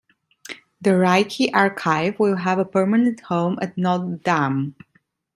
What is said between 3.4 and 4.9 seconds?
at Notre Dame.